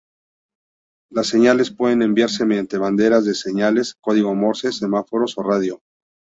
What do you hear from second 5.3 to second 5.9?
o radio.